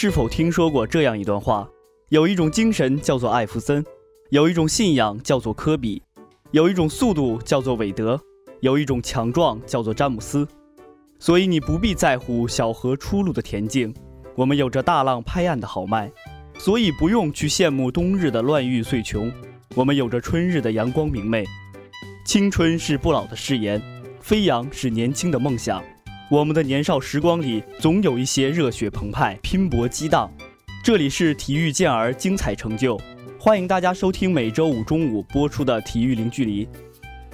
[0.00, 1.68] 是否听说过这样一段话？
[2.10, 3.84] 有一种精神叫做艾弗森，
[4.30, 6.00] 有一种信仰叫做科比，
[6.52, 8.16] 有一种速度叫做韦德，
[8.60, 10.46] 有一种强壮叫做詹姆斯。
[11.18, 13.92] 所以你不必在乎小河出路的恬静，
[14.36, 16.08] 我们有着大浪拍岸的豪迈。
[16.56, 19.32] 所以不用去羡慕冬日的乱玉碎琼，
[19.74, 21.44] 我们有着春日的阳光明媚。
[22.24, 23.82] 青春是不老的誓言，
[24.20, 25.82] 飞扬是年轻的梦想。
[26.30, 30.30] 我们的年少时光里，总有一些热血澎湃、拼搏激荡。
[30.84, 33.00] 这里是体育健儿精彩成就，
[33.40, 36.66] 欢迎大家收听每周五中午播出的《体育零距离》。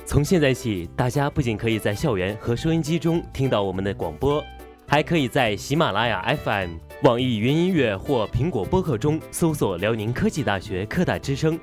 [0.06, 4.40] 从现在起，大家不仅可以在校园和收音机中听到我们的广播，
[4.86, 11.58] 还可以在喜马拉雅 FM、网易云音乐或苹果播客中搜索辽宁科技大学科大之声，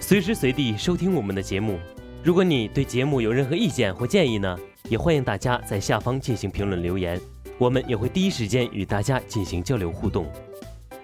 [0.00, 1.78] 随时随地收听我们的节目。
[2.24, 4.58] 如果你对节目有任何意见或建议呢？
[4.90, 7.18] 也欢迎大家在下方进行评论留言，
[7.58, 10.26] 我们也会第一时间与大家进行交流互动。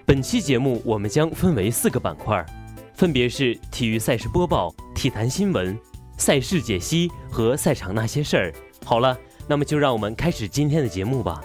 [0.05, 2.45] 本期节目我们将分为四个板块，
[2.93, 5.79] 分别是体育赛事播报、体坛新闻、
[6.17, 8.53] 赛事解析和赛场那些事儿。
[8.83, 11.41] 好了，那么就让我们开始今天的节目吧。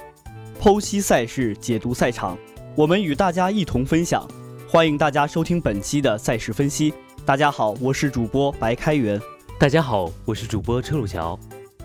[0.60, 2.36] 剖析赛事，解读赛场，
[2.74, 4.28] 我们与大家一同分享。
[4.68, 6.92] 欢迎大家收听本期的赛事分析。
[7.24, 9.20] 大家好，我是主播白开元。
[9.60, 11.38] 大家好，我是主播车路桥。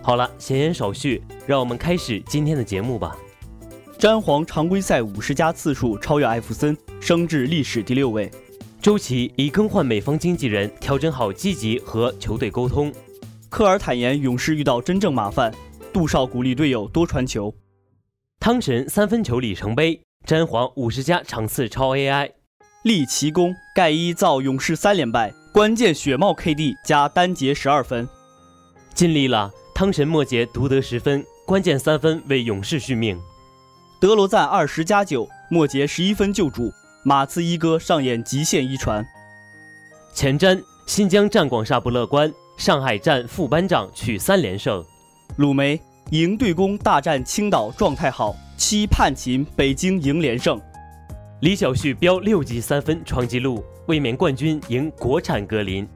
[0.08, 3.14] 好了，闲言少叙，让我们开始今天的节目吧。
[3.98, 8.30] 詹皇常规赛五十加次数超越艾弗森，升至历史第六位。
[8.80, 12.90] 周琦已更换美方经纪人，调整好积极和球队沟通。
[13.50, 15.52] 科尔坦言勇士遇到真正麻烦。
[15.92, 17.54] 杜少鼓励队友多传球。
[18.40, 22.30] 汤神三分球里程碑，詹皇五十加场次超 AI。
[22.82, 28.08] 立奇功，盖伊造勇士三连败，关键血帽 KD 加单节十二分，
[28.94, 29.52] 尽力了。
[29.78, 33.16] 汤神末节独得十分，关键三分为勇士续命。
[34.00, 36.72] 德罗赞二十加九，末节十一分救主。
[37.04, 39.06] 马刺一哥上演极限一传。
[40.12, 44.84] 前瞻新疆战广厦不乐观，上海战副班长取三连胜。
[45.36, 50.60] 鲁梅赢对攻大战青岛状态好，七叛秦北京赢连胜。
[51.42, 55.86] 李晓旭飙六记三分创纪录，卫冕冠军赢国产格林。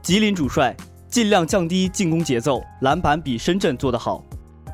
[0.00, 0.74] 吉林主帅。
[1.12, 4.24] 尽量降低进攻节奏，篮板比深圳做得好。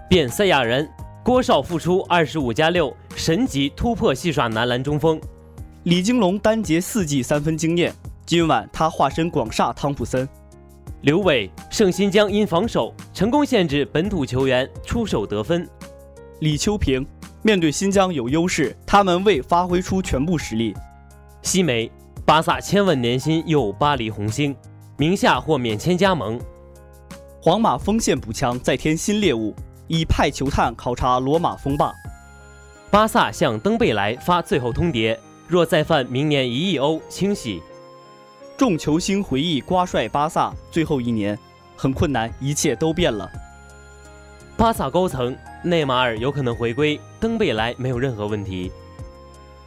[0.08, 0.88] 变赛亚人
[1.24, 5.20] 郭少复出二十五加六，神级突破戏耍男篮中锋。
[5.82, 7.92] 李金龙单节四记三分惊艳，
[8.24, 10.28] 今晚他化身广厦汤普森。
[11.00, 15.68] 刘伟胜新疆因防守成功限制本土球员出手得分。
[16.38, 17.04] 李秋平
[17.42, 20.72] 面对新疆有优势，他们未发挥出全部实力。
[21.42, 21.90] 西梅
[22.24, 24.54] 巴萨千万年薪又巴黎红星。
[25.00, 26.40] 名下或免签加盟，
[27.40, 29.54] 皇马锋线补强再添新猎物，
[29.86, 31.94] 以派球探考察罗马锋霸。
[32.90, 35.16] 巴萨向登贝莱发最后通牒，
[35.46, 37.62] 若再犯，明年一亿欧清洗。
[38.56, 41.38] 众球星回忆瓜帅巴萨最后一年，
[41.76, 43.30] 很困难，一切都变了。
[44.56, 48.72] 巴萨高层，内马尔有可能回归，登贝莱没有任何问题。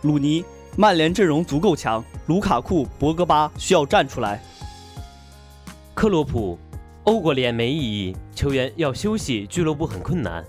[0.02, 0.44] 鲁尼，
[0.76, 4.44] 曼联阵容足够强，卢卡库、博格巴需要站出来。
[5.94, 6.58] 克洛普，
[7.04, 10.44] 欧国联没意义，球员要休息，俱乐部很困难。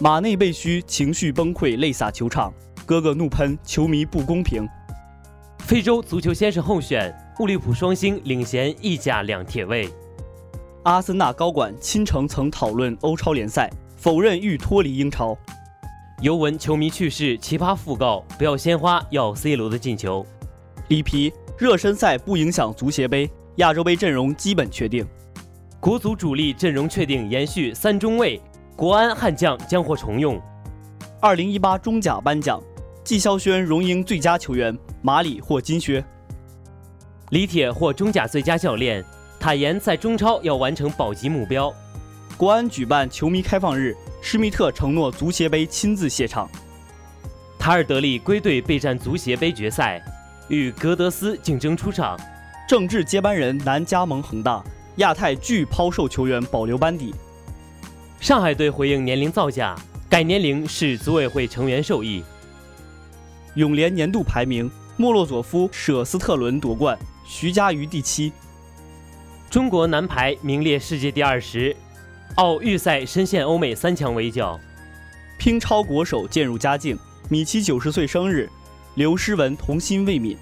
[0.00, 2.52] 马内被嘘，情绪崩溃，泪洒球场。
[2.86, 4.66] 哥哥怒喷，球迷不公平。
[5.58, 9.88] 非洲足球先生候选，物利普双星领衔意甲两铁卫。
[10.84, 15.36] 阿森纳高管亲诚曾讨论欧超联赛，否认欲脱离英超。
[16.22, 20.24] 尤文球迷去世，奇葩讣告，不要鲜花，要 C 罗的进球。
[20.88, 23.28] 里皮，热身赛不影响足协杯。
[23.56, 25.06] 亚洲杯阵容基本确定，
[25.78, 28.40] 国足主力阵容确定延续三中卫，
[28.74, 30.40] 国安悍将将获重用。
[31.20, 32.60] 二零一八中甲颁奖，
[33.04, 36.04] 季霄轩荣膺最佳球员，马里获金靴。
[37.30, 39.04] 李铁获中甲最佳教练，
[39.38, 41.72] 坦言在中超要完成保级目标。
[42.36, 46.50] 国安举办球迷开放日，施密特承诺足协杯亲自谢场。
[47.56, 50.02] 塔尔德利归队备战足协杯决赛，
[50.48, 52.18] 与格德斯竞争出场。
[52.66, 54.64] 郑智接班人难加盟恒大，
[54.96, 57.14] 亚太拒抛售球员保留班底。
[58.20, 59.76] 上海队回应年龄造假，
[60.08, 62.24] 改年龄是组委会成员授意。
[63.54, 68.32] 永联年度排名，莫洛佐夫舍斯特伦夺冠，徐嘉余第七。
[69.50, 71.76] 中国男排名列世界第二十，
[72.36, 74.58] 奥预赛深陷欧美三强围剿。
[75.38, 78.48] 乒超国手渐入佳境，米奇九十岁生日，
[78.94, 80.34] 刘诗雯童心未泯。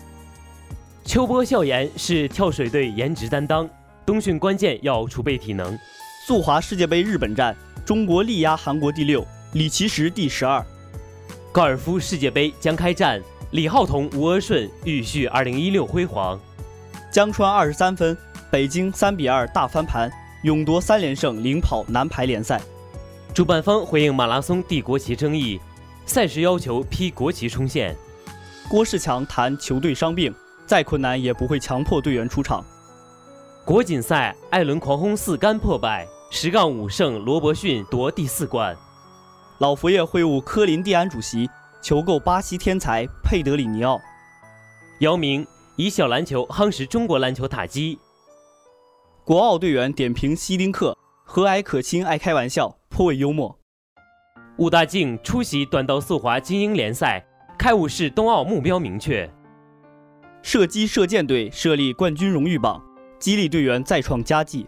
[1.05, 3.69] 秋波笑颜是跳水队颜值担当，
[4.07, 5.77] 冬训关键要储备体能。
[6.27, 7.55] 速滑世界杯日本站，
[7.85, 10.65] 中国力压韩国第六，李奇时第十二。
[11.51, 13.21] 高尔夫世界杯将开战，
[13.51, 16.39] 李浩彤、吴阿顺欲续2016辉煌。
[17.11, 18.17] 江川二十三分，
[18.51, 20.11] 北京三比二大翻盘，
[20.45, 22.61] 勇夺三连胜，领跑男排联赛。
[23.35, 25.61] 主办方回应马拉松递国旗争议，
[26.07, 27.95] 赛事要求披国旗冲线。
[28.69, 30.33] 郭士强谈球队伤病，
[30.73, 32.65] 再困难也不会强迫队员出场。
[33.63, 38.75] 国锦赛，艾伦狂轰四杆破败，十杠五胜，罗伯逊夺第四冠。
[39.59, 41.47] 老佛爷会晤科林蒂安主席，
[41.83, 44.01] 求购巴西天才佩德里尼奥。
[45.01, 45.47] 姚明
[45.77, 47.99] 以小篮球夯实中国篮球打击。
[49.25, 53.55] 国奥队员点评希丁克和蔼可亲，爱开玩笑，颇为幽默。
[54.57, 57.23] 武大靖出席短道速滑精英联赛，
[57.59, 59.31] 开幕式冬奥目标明确。
[60.43, 62.83] 射击射箭队设立冠军荣誉榜。
[63.19, 64.67] 激励队员再创佳绩。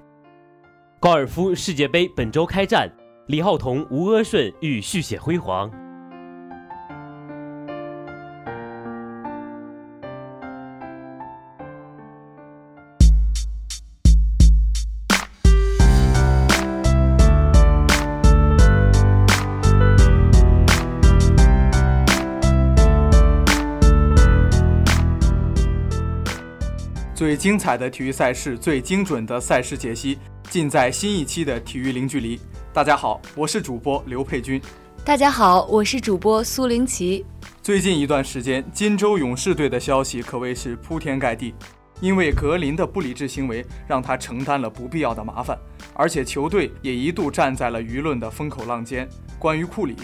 [1.00, 2.88] 高尔夫世界杯本周开战，
[3.26, 5.68] 李昊桐、吴阿顺欲续写辉煌。
[27.24, 30.18] 最精彩的体育赛事，最精准的赛事解析，
[30.50, 32.38] 尽在新一期的体育零距离。
[32.70, 34.60] 大家好，我是主播刘佩君。
[35.06, 37.24] 大家好，我是主播苏林奇。
[37.62, 41.54] 最近一段时间，金州勇士队的消息可谓是铺天盖地，
[41.98, 45.58] 因为格林的不理智行为让他承担了不必要的麻烦，
[45.94, 49.08] 而且球队也一度站在了舆论的风口浪尖。
[49.38, 49.96] 关于库里。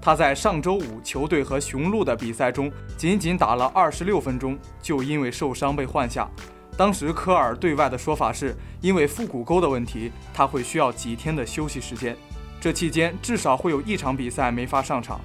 [0.00, 6.28] 他在上周五球队和雄鹿的比赛中，仅仅打了二十六分钟，就因为受伤被换下。
[6.76, 12.14] 当时科尔对外的说法是，因为腹股沟的问题，他会需要几天的休息时间。
[12.60, 15.20] 这期间至少会有一场比赛没法上场。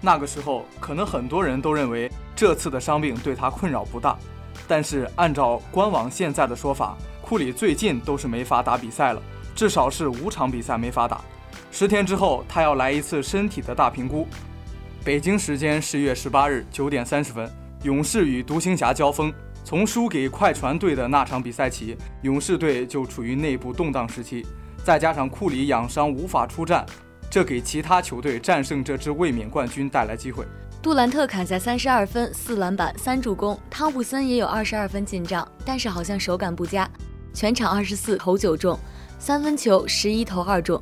[0.00, 4.16] 那个时候，可能很多人都认为这次的伤病对他困扰不大。
[4.66, 9.22] 但是按照官网现在的说法，库里最近都是没法打比赛了，
[9.54, 11.20] 至少是五场比赛没法打。
[11.70, 14.26] 十天之后，他要来一次身体的大评估。
[15.04, 17.48] 北京时间十月十八日九点三十分，
[17.82, 19.32] 勇士与独行侠交锋。
[19.68, 24.46] 从输给快船队的那场比赛起，勇士队就处于内部动荡时期。
[24.82, 26.86] 再加上库里养伤无法出战，
[27.30, 30.46] 这给其他球队战胜这支卫冕冠军带来机会。
[30.80, 36.90] 杜兰特砍下三十二分、四篮板、三助攻，汤普森也有二十二分进账，但是好像手感不佳，
[37.34, 38.78] 全场二十四投九中，
[39.18, 40.80] 三分球十一投二中。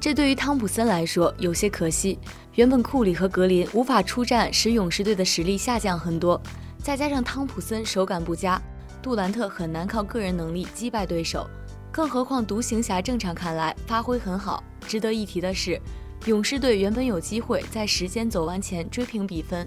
[0.00, 2.18] 这对于汤普森来说有些可惜。
[2.54, 6.40] 原本库里和格林无法出战，使勇士队的实力下降很多。
[6.82, 8.60] 再加上汤普森手感不佳，
[9.00, 11.48] 杜兰特很难靠个人能力击败对手。
[11.92, 14.64] 更何况独行侠正常看来发挥很好。
[14.80, 15.80] 值得一提的是，
[16.24, 19.64] 勇士队原本有机会在时间走完前追平比分，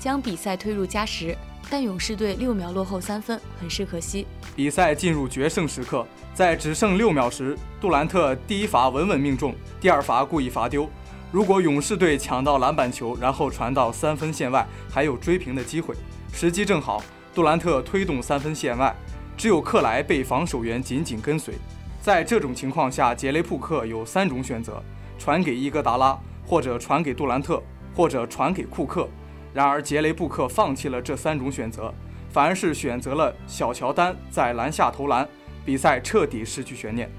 [0.00, 1.36] 将比赛推入加时，
[1.70, 4.26] 但勇士队六秒落后三分，很是可惜。
[4.56, 6.04] 比赛进入决胜时刻。
[6.34, 10.90] 在只剩六秒时，杜兰特第一罚稳稳命中，第二罚故意罚丢。
[11.30, 15.94] 如果勇士队抢到篮板球，然后传到三分线外，还有追平的机会。
[16.36, 17.02] 时机正好，
[17.34, 18.94] 杜兰特推动三分线外，
[19.38, 21.54] 只有克莱被防守员紧紧跟随。
[22.02, 24.82] 在这种情况下，杰雷布克有三种选择：
[25.18, 26.14] 传给伊戈达拉，
[26.46, 27.62] 或者传给杜兰特，
[27.94, 29.08] 或者传给库克。
[29.54, 31.90] 然而杰雷布克放弃了这三种选择，
[32.28, 35.26] 反而是选择了小乔丹在篮下投篮。
[35.64, 37.10] 比赛彻底失去悬念，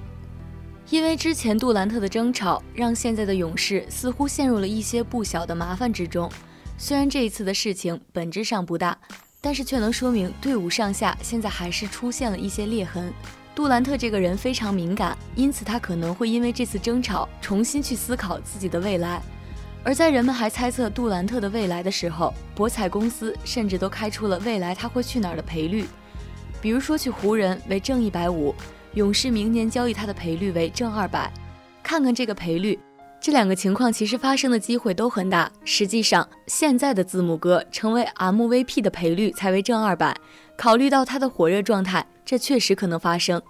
[0.91, 6.31] 因为之前杜兰特的争吵，让现在的勇士似乎陷入了一些不小的麻烦之中。
[6.79, 8.95] 虽然这一次的事情本质上不大，
[9.41, 13.11] 但是却能说明队伍上下现在还是出现了一些裂痕。
[13.55, 19.19] 杜兰特这个人非常敏感，因此他可能会因为这次争吵重新去思考自己的未来。
[19.83, 25.87] 而在人们还猜测杜兰特的未来的时候，博彩公司甚至都开出了未来他会去哪儿的赔率。
[26.61, 28.53] 比如说去湖人为正一百五，
[28.93, 31.31] 勇士明年交易他的赔率为正二百，
[31.81, 32.77] 看看这个赔率，
[33.19, 35.51] 这两个情况其实发生的机会都很大。
[35.65, 40.15] 实际上，现在的字母哥成为 MVP 的赔率才为正二百，
[40.55, 43.41] 考虑到他的火热状态，这确实可能发生。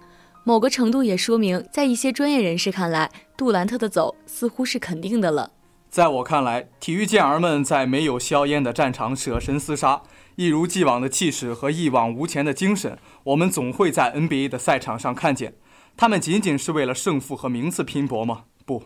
[0.42, 5.52] 某个程度也说明，在一些专业人士看来，杜兰特的走似乎是肯定的了。
[5.90, 10.02] 在我看来，体育健儿们在没有硝烟的战场舍身厮杀。
[10.36, 15.54] 一如既往的气势和一往无前的精神，我们总会在 NBA 的赛场上看见。
[15.96, 18.44] 他们仅仅是为了胜负和名次拼搏吗？
[18.64, 18.84] 不，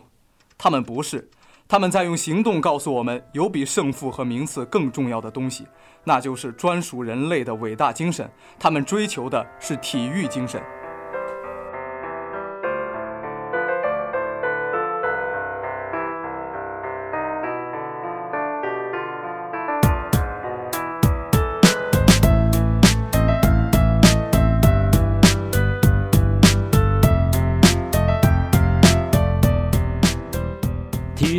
[0.57, 1.29] 他们不是。
[1.67, 5.65] 他们在用行动告诉我们，有比胜负和名次更重要的东西，
[6.03, 8.29] 那就是专属人类的伟大精神。
[8.59, 10.61] 他们追求的是体育精神。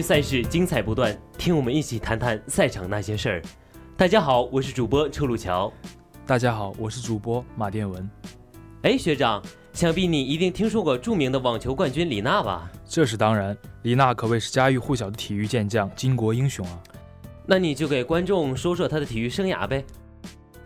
[0.04, 3.42] 赛事精彩不断，听我们一起谈谈赛场那些事儿。
[3.96, 5.72] 大家好，我是主播车路桥。
[6.26, 8.06] 大家好，我是主播马殿文。
[8.82, 9.42] 哎，学长，
[9.72, 12.70] 想必你一定听说过著名的网球冠军李娜吧？
[12.84, 16.78] 这是当然，李娜可谓是家喻户晓的体育健将、巾帼英雄啊。
[17.46, 19.82] 那你就给观众说说她的体育生涯呗。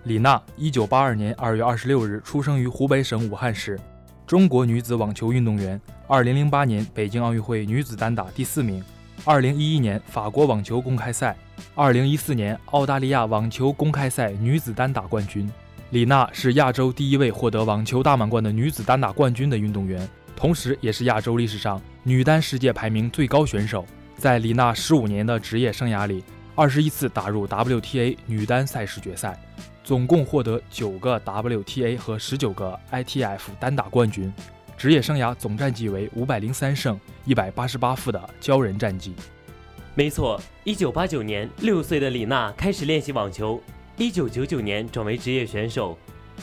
[0.03, 3.79] 李娜，一九八二年二月二十六日出生于湖北省武汉市，
[4.27, 5.81] 中国女子网球运动员。
[6.09, 8.83] 二零零八年北京奥运会女子单打第四名。
[9.25, 11.37] 二零一一年法国网球公开赛。
[11.75, 15.51] 二零一四年澳大利亚网球公开赛女子单打冠军。
[15.91, 23.85] 李娜是亚洲第一位获得网球大满贯的女子单打冠军的运动员，同时也是亚洲历史上女单世界排名最高选手。
[24.17, 26.23] 在李娜十五年的职业生涯里，
[26.55, 29.39] 二十一次打入 WTA 女单赛事决赛。
[29.83, 34.31] 总共获得九个 WTA 和十九个 ITF 单打冠军，
[34.79, 39.13] 职业生涯总战绩为五百零三胜一百八十八负的骄人战绩。
[39.97, 43.61] 没错，一九八九年，六岁的李娜开始练习网球，
[43.97, 45.99] 一九九九年转为职业选手，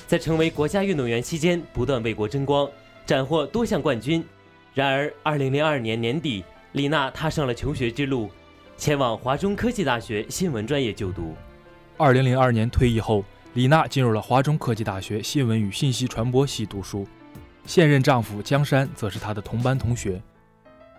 [0.05, 2.69] 在成为国家运动员期间不断为国争光，
[3.05, 4.21] 斩获多项冠军。
[4.73, 8.29] 然而，二零零二年年底，李娜踏上了求学之路，
[8.75, 11.33] 前往华中科技大学新闻专业就读。
[11.95, 13.23] 二零零二年退役后。
[13.53, 17.07] 李娜进入了华中科技大学新闻与信息传播系读书，
[17.65, 20.21] 现任丈夫江山则是她的同班同学。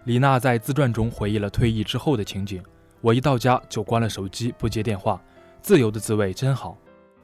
[0.04, 2.62] 李娜在自传中回忆了退役之后的情景
[3.00, 5.20] ：“我一到家就关了手机，不接电话，
[5.61, 6.76] 自由的滋味真好。”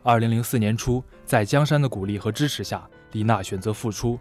[0.03, 4.19] 二零零四年初，在江山的鼓励和支持下，李娜选择复出。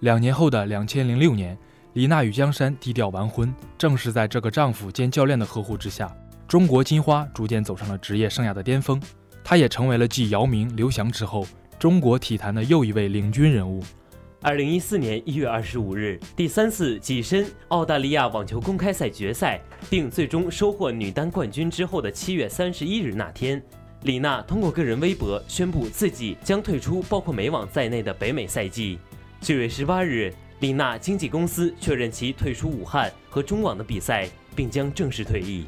[0.00, 1.56] 两年后的两千零六年，
[1.94, 3.54] 李娜与江山低调完婚。
[3.78, 6.14] 正是在这个丈夫兼教练的呵护之下，
[6.46, 9.00] 中国金花逐渐走上了职业生涯的巅峰。
[9.42, 11.46] 她也成为了继姚明、刘翔之后，
[11.78, 13.82] 中国体坛的又一位领军人物。
[14.44, 23.62] 二零一四年一月二十五日，第三次跻身澳大利亚网球公开赛决赛，并最终收获女单冠军之后的七月三十一日那天，
[24.02, 28.98] 李娜通过个人微博宣布自己将退出包括美网在内的北美赛季。
[29.40, 35.66] 九月十八日，李娜经纪公司确认其退出武汉和中网的比赛，并将正式退役。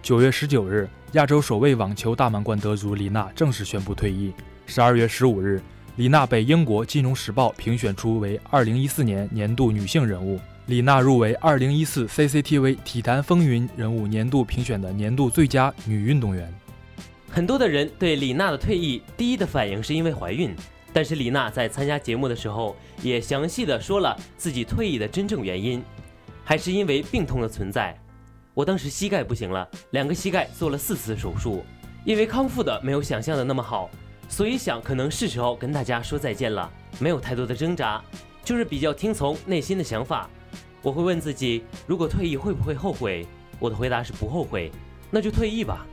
[0.00, 0.88] 九月十九日。
[1.12, 4.30] 亚洲首位网球大满贯得主李娜正式宣布退役。
[4.66, 5.58] 十二月十五日，
[5.98, 10.38] 李娜被英国《金融时报》评选出为二零一四年年度女性人物。
[10.66, 16.54] 李娜入围二零一四 CCTV 体坛风云人物年度评选的年度最佳女运动员。
[17.28, 20.54] 很多的人对李娜的退役第一的反应是因为怀孕，
[20.92, 25.82] 但是李娜在参加节目的时候也详细的说了自己退役的真正原因，
[26.44, 27.98] 还是因为病痛的存在。
[28.54, 31.64] 我当时膝盖不行了，两个膝盖做了四次手术，
[32.04, 33.90] 因为康复的没有想象的那么好，
[34.28, 36.70] 所以想可能是时候跟大家说再见了。
[36.98, 38.02] 没有太多的挣扎，
[38.44, 40.28] 就是比较听从内心的想法。
[40.82, 43.26] 我会问自己，如果退役会不会后悔？
[43.58, 44.70] 我的回答是不后悔，
[45.10, 45.86] 那就退役吧。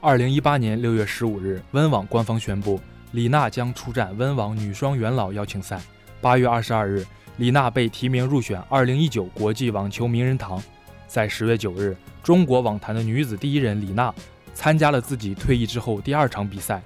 [0.00, 2.80] 二零一八年六月十五日，温网官方宣布，
[3.12, 5.80] 李娜将出战温网女双元老邀请赛。
[6.20, 7.06] 八月二十二日，
[7.36, 10.60] 李娜被提名入选二零一九国际网球名人堂。
[11.06, 14.12] 在十月九日，中国网坛的女子第一人李娜
[14.54, 16.82] 参加了自己退役之后第二场比赛。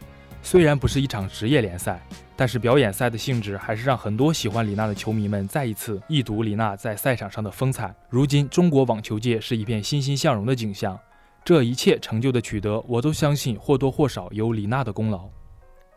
[0.46, 2.00] 虽然不是一场职业联赛，
[2.36, 7.92] 但是表演赛的性质还是让很多喜欢李娜的球迷们再一次一睹李娜在赛场上的风采。
[8.08, 10.96] 如今，中国网球界是一片欣欣向荣的景象。
[11.44, 15.28] 这一切成就的取得，我都相信或多或少有李娜的功劳。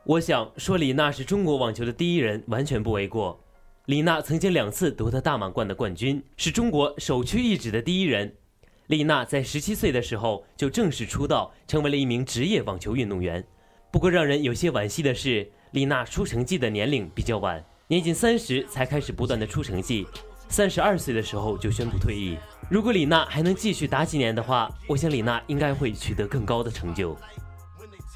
[0.03, 3.39] 我想说，李娜是中国网球的第一人，完全不为过。
[3.85, 8.33] 李娜曾经两次夺得大满贯的冠军，是中国首屈一指的第一人。
[8.87, 13.45] 李娜在十七岁的时候就正式出道，成为了一名职业网球运动员。
[13.91, 20.05] 不过让人有些惋惜的是，李娜出成绩的年龄比较晚，年仅三十才开始不断的出成绩，
[20.47, 22.37] 三十二岁的时候就宣布退役。
[22.69, 27.17] 如果李娜还能继续打几年的话，我想李娜应该会取得更高的成就。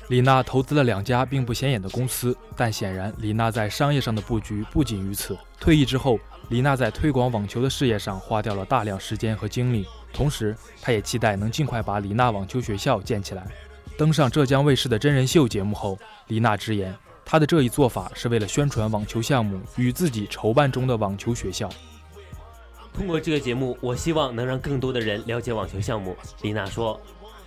[0.10, 5.36] 李娜投资了两家并不显眼的公司，但显然李娜在商业上的布局不仅于此。
[5.60, 13.48] 退役之后，李娜在推广网球的事业上花掉了大量时间和精力，同时她也期待能尽快把李娜网球学校建起来。
[13.98, 15.98] 登上浙江卫视的真人秀节目后，
[16.28, 21.70] 李娜直言，她的这一做法是为了宣传网球项目与自己筹办中的网球学校。
[22.94, 26.16] 通过这个节目，我希望能让更多的人了解网球项目。
[26.42, 27.00] 李娜说。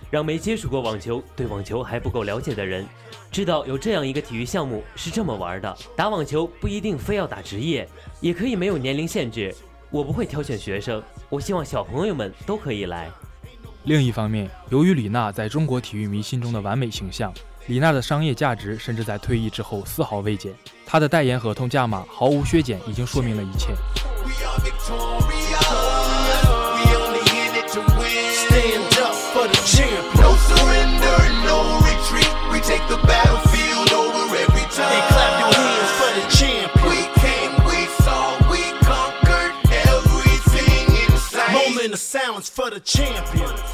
[0.09, 2.87] 让没接触过网球、对网球还不够了解的人，
[3.29, 5.77] 知道有这样一个体育项目是这么玩的。
[5.97, 7.85] 打网球不一定非要打职业，
[8.21, 9.53] 也可以没有年龄限制。
[9.91, 13.11] 我不会挑选学生，我希望小朋友们都可以来。
[13.87, 17.33] 另一方面由于李娜在中国体育迷心中的完美形象
[17.67, 20.53] 李娜的商业价值甚至在退役之后丝毫未减
[20.85, 23.69] 她的代言合同价码毫无削减已经说明了一切。
[42.57, 43.66] For the champion.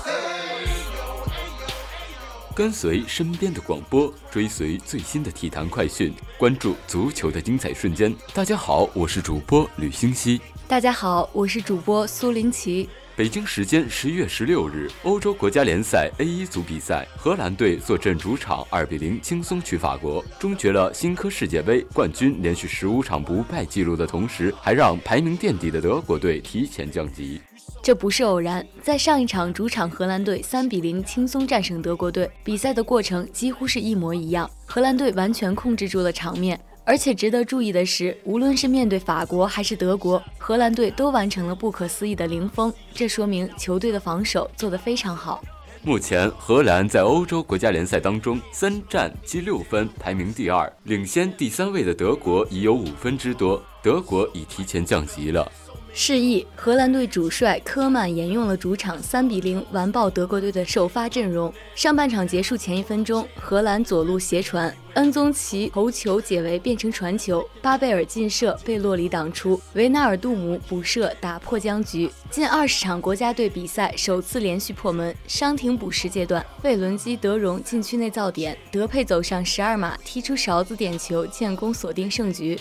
[2.55, 8.13] 跟随身边的广播，追随最新的体坛快讯，关注足球的精彩瞬间。
[8.31, 10.39] 大家好，我是主播吕星熙。
[10.67, 12.87] 大家好，我是主播苏林奇。
[13.15, 27.39] 北京时间十一月十六日，欧洲国家联赛 A 一组比赛，荷兰队坐镇主场，二比零轻松取法国，终结了新科世界杯冠军连续十五场不败纪录的同时，还让排名垫底的德国队提前降级。
[27.83, 36.59] 这不是偶然，在上一场主场荷兰队三比零轻松战胜德国队，比赛的过程几乎是一模一样，荷兰队完全控制住了场面。
[36.85, 45.41] 而且值得注意的是，无论是面对法国还是德国，荷兰队都完成了不可思议的零封，这说明球队的防守做得非常好。
[45.81, 55.49] 目前，荷兰在欧洲国家联赛当中三战积六分，排名第二，领先第三位的德国已有五分之多，德国已提前降级了。
[55.95, 61.53] 示意荷兰队主帅科曼沿用了主场三比零完爆德国队的首发阵容。
[61.75, 72.09] 上半场结束前一分钟，荷兰左路斜传，恩宗奇头球解围变成传球，巴贝尔劲射被洛里挡出，维纳尔杜姆补射打破僵局。
[72.31, 75.15] 近二十场国家队比赛首次连续破门。
[75.27, 82.59] 伤停补时阶段，费伦基德容禁区内造点，德佩走上十二码踢出勺子点球建功锁定胜局。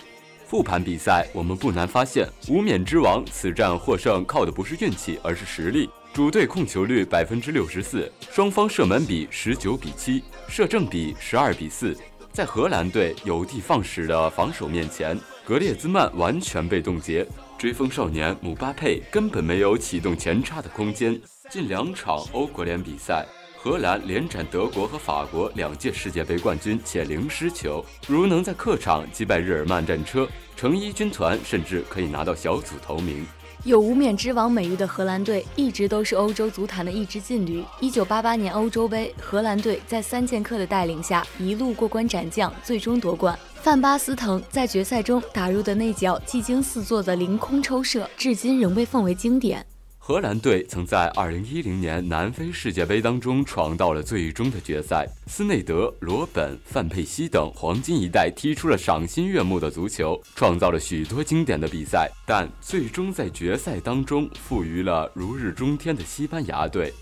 [0.52, 5.88] 复盘比赛，我们不难发现，无冕之王此战获胜靠的不是运气，而是实力。
[6.12, 11.96] 主队控球率百分之六十四，双方射门比十九比七，射正比十二比四。
[12.34, 21.18] 在荷兰队有的放矢的防守面前，格列兹曼完全被冻结，追风少年姆巴佩根本没有启动前插的空间。
[21.48, 23.26] 近两场欧国联比赛。
[23.64, 27.84] 荷兰连斩德国和法国两届世界杯冠军，且零失球。
[28.08, 33.24] 如能在客场击败日耳曼战车，成衣军团甚至可以拿到小组头名。
[33.62, 37.62] 有无冕之王美誉的荷兰队，一直都是欧洲足坛的一支劲旅。
[37.78, 43.38] 一九八八年欧洲杯，荷兰队在三剑客的带领下一路过关斩将，最终夺冠。
[43.54, 49.64] 范巴斯滕在决赛中打入的那脚技惊四座的凌空抽射，至今仍被奉为经典。
[50.04, 66.92] 荷兰队曾在2010年南非世界杯当中闯到了最终的决赛，斯内德、罗本、范佩西等黄金一代踢出了赏心悦目的足球，创造了许多经典的比赛，但最终在决赛当中负于了如日中天的西班牙队。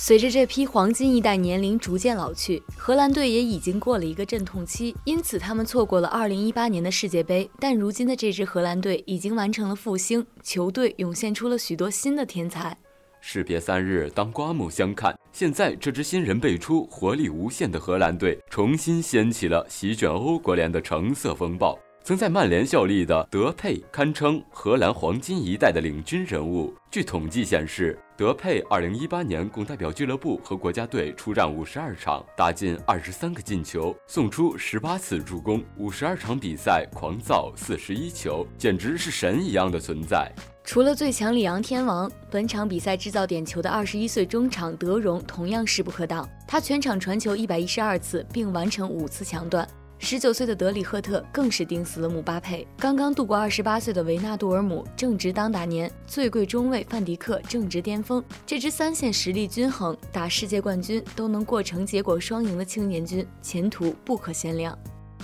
[0.00, 7.50] 随着这批黄金一代年龄逐渐老去，荷兰队也已经过了一个阵痛期，因此他们错过了2018年的世界杯。
[7.58, 12.78] 但如今的这支荷兰队已经完成了复兴，球队涌现出了许多新的天才。
[13.20, 15.18] 士别三日，当刮目相看。
[15.32, 21.76] 现在这支新人辈出、活力无限的荷兰队，重新掀起了席卷欧国联的橙色风暴。
[22.04, 26.72] 曾在曼联效力的德佩堪称荷兰黄金一代的领军人物。
[26.88, 40.28] 据统计显示，德佩2018年共代表俱乐部和国家队出战52场，打进23个进球，送出18次助攻，52场比赛狂造41球，简直是神一样的存在。
[40.64, 49.64] 除了最强里昂天王，本场比赛制造点球的21岁中场德容同样势不可挡，他全场传球112次，并完成五次抢断。
[50.00, 52.66] 十九岁的德里赫特更是盯死了姆巴佩。
[52.78, 58.22] 刚刚度过二十八岁的维纳杜尔姆正值当打年，最贵中卫范迪克正值巅峰。
[58.46, 64.78] 这支三线实力均衡、打世界冠军都能过成结果双赢的青年军，前途不可限量。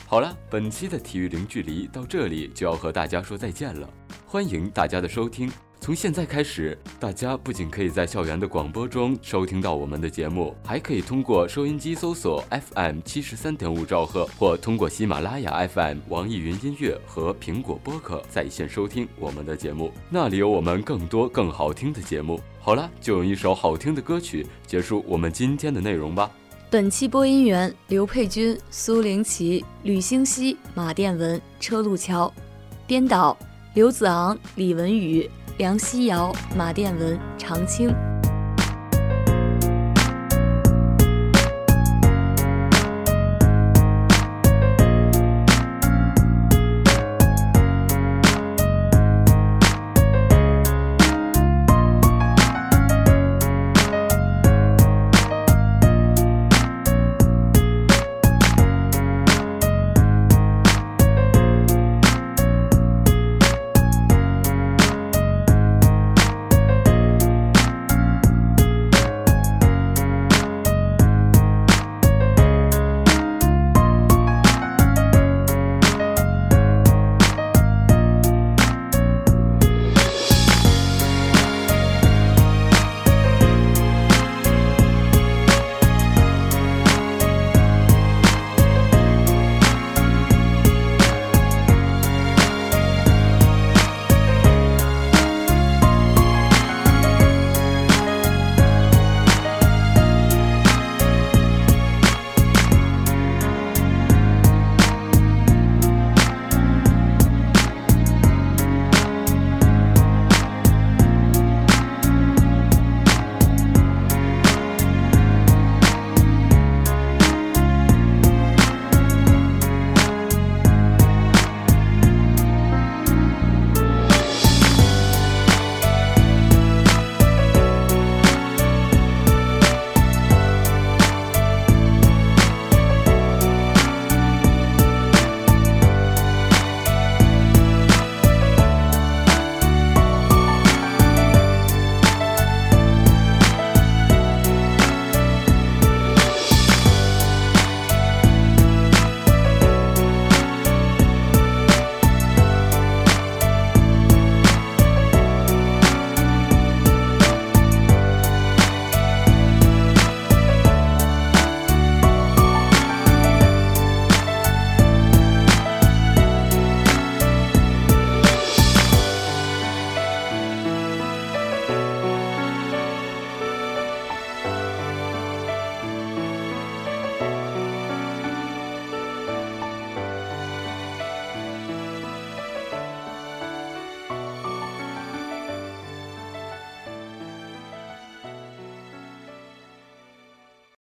[0.06, 3.88] 好了，本期的体育零距离到这里就要和大家说再见了，
[4.26, 5.50] 欢迎大家的收听。
[5.84, 12.42] 从现在开始，大家不仅可以在校园的广播中收听到我们的节目，还可以通过收音机搜索
[12.72, 19.92] FM 七十三点五兆赫，或通过喜马拉雅 FM、网易云音乐和苹果播客在线收听我们的节目。
[20.08, 22.40] 那里有我们更多更好听的节目。
[22.62, 26.30] 好了，就用一首好听的歌曲结束我们今天的内容吧。
[26.70, 32.32] 本期播音员：刘佩君、苏灵琪、吕星熙、马殿文、车路桥，
[32.86, 33.36] 编导：
[33.74, 35.28] 刘子昂、李文宇。
[35.56, 38.13] 梁希尧、马殿文、常青。